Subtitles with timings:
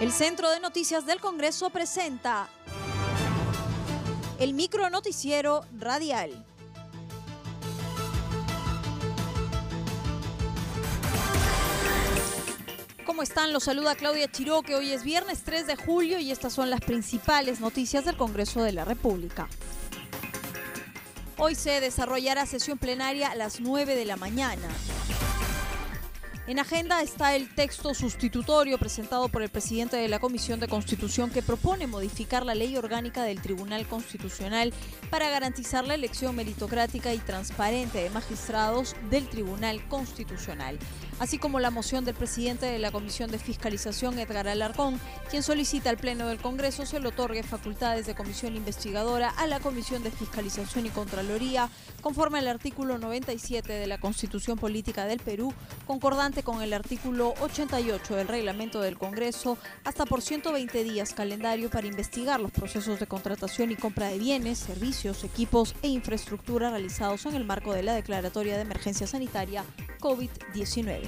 [0.00, 2.48] El Centro de Noticias del Congreso presenta
[4.40, 6.44] el micro noticiero radial.
[13.06, 13.52] ¿Cómo están?
[13.52, 14.74] Los saluda Claudia Chiroque.
[14.74, 18.72] Hoy es viernes 3 de julio y estas son las principales noticias del Congreso de
[18.72, 19.48] la República.
[21.38, 24.68] Hoy se desarrollará sesión plenaria a las 9 de la mañana.
[26.46, 31.30] En agenda está el texto sustitutorio presentado por el presidente de la Comisión de Constitución
[31.30, 34.74] que propone modificar la ley orgánica del Tribunal Constitucional
[35.08, 40.78] para garantizar la elección meritocrática y transparente de magistrados del Tribunal Constitucional
[41.18, 45.90] así como la moción del presidente de la Comisión de Fiscalización, Edgar Alarcón, quien solicita
[45.90, 50.10] al Pleno del Congreso se le otorgue facultades de comisión investigadora a la Comisión de
[50.10, 51.68] Fiscalización y Contraloría,
[52.00, 55.52] conforme al artículo 97 de la Constitución Política del Perú,
[55.86, 61.86] concordante con el artículo 88 del reglamento del Congreso, hasta por 120 días calendario para
[61.86, 67.34] investigar los procesos de contratación y compra de bienes, servicios, equipos e infraestructura realizados en
[67.34, 69.64] el marco de la Declaratoria de Emergencia Sanitaria
[70.00, 71.02] COVID-19.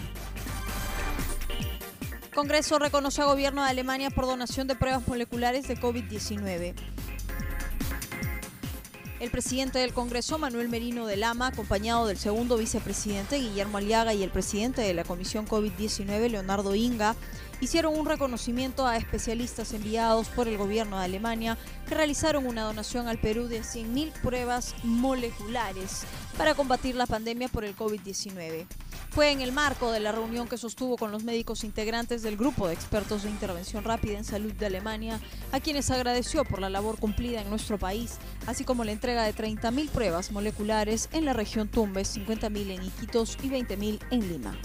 [2.34, 6.95] Congreso reconoce a gobierno de Alemania por donación de pruebas moleculares de COVID-19.
[9.18, 14.22] El presidente del Congreso, Manuel Merino de Lama, acompañado del segundo vicepresidente, Guillermo Aliaga, y
[14.22, 17.16] el presidente de la Comisión COVID-19, Leonardo Inga,
[17.62, 21.56] hicieron un reconocimiento a especialistas enviados por el gobierno de Alemania
[21.88, 26.02] que realizaron una donación al Perú de 100.000 pruebas moleculares
[26.36, 28.66] para combatir la pandemia por el COVID-19.
[29.10, 32.68] Fue en el marco de la reunión que sostuvo con los médicos integrantes del Grupo
[32.68, 35.20] de Expertos de Intervención Rápida en Salud de Alemania,
[35.52, 39.34] a quienes agradeció por la labor cumplida en nuestro país, así como la entrega de
[39.34, 44.56] 30.000 pruebas moleculares en la región Tumbes, 50.000 en Iquitos y 20.000 en Lima.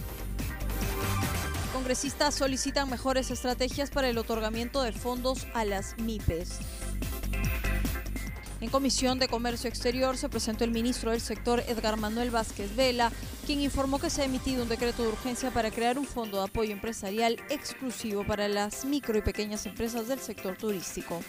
[1.73, 6.59] Congresistas solicitan mejores estrategias para el otorgamiento de fondos a las MIPES.
[8.61, 13.11] En Comisión de Comercio Exterior se presentó el ministro del sector Edgar Manuel Vázquez Vela,
[13.51, 16.45] quien informó que se ha emitido un decreto de urgencia para crear un fondo de
[16.45, 21.19] apoyo empresarial exclusivo para las micro y pequeñas empresas del sector turístico.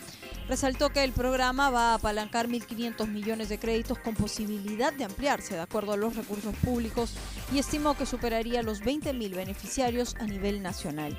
[0.49, 5.55] Resaltó que el programa va a apalancar 1.500 millones de créditos con posibilidad de ampliarse
[5.55, 7.13] de acuerdo a los recursos públicos
[7.53, 11.19] y estimó que superaría los 20.000 beneficiarios a nivel nacional.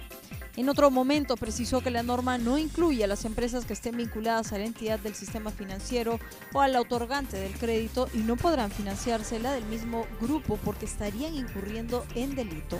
[0.55, 4.53] En otro momento precisó que la norma no incluye a las empresas que estén vinculadas
[4.53, 6.19] a la entidad del sistema financiero
[6.53, 11.33] o al otorgante del crédito y no podrán financiarse la del mismo grupo porque estarían
[11.33, 12.79] incurriendo en delito.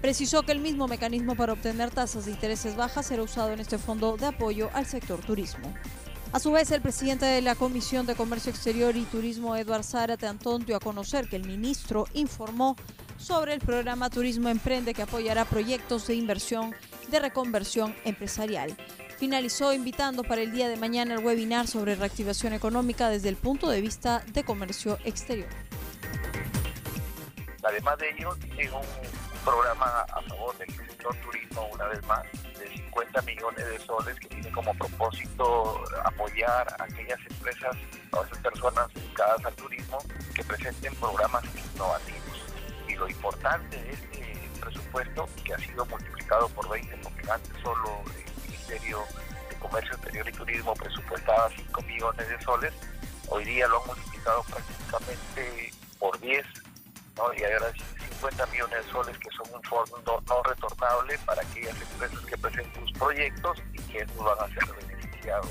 [0.00, 3.76] Precisó que el mismo mecanismo para obtener tasas de intereses bajas será usado en este
[3.76, 5.74] fondo de apoyo al sector turismo.
[6.32, 10.26] A su vez, el presidente de la Comisión de Comercio Exterior y Turismo, Eduard Zárate
[10.26, 12.76] Antón, dio a conocer que el ministro informó
[13.18, 16.74] sobre el programa Turismo Emprende que apoyará proyectos de inversión
[17.14, 18.76] de reconversión empresarial.
[19.18, 23.70] Finalizó invitando para el día de mañana el webinar sobre reactivación económica desde el punto
[23.70, 25.48] de vista de comercio exterior.
[27.62, 28.82] Además de ello, tiene un
[29.44, 32.24] programa a favor del sector turismo, una vez más,
[32.58, 37.76] de 50 millones de soles que tiene como propósito apoyar a aquellas empresas
[38.10, 39.98] o esas personas dedicadas al turismo
[40.34, 42.42] que presenten programas innovativos.
[42.88, 48.02] Y lo importante de este presupuesto, que ha sido multiplicado por 20, porque antes solo
[48.06, 49.02] el Ministerio
[49.48, 52.72] de Comercio Exterior y Turismo presupuestaba 5 millones de soles,
[53.28, 56.46] hoy día lo han multiplicado prácticamente por 10,
[57.16, 57.34] ¿no?
[57.34, 57.72] y ahora
[58.08, 62.86] 50 millones de soles que son un fondo no retornable para aquellas empresas que presenten
[62.86, 65.50] sus proyectos y que no van a ser beneficiados.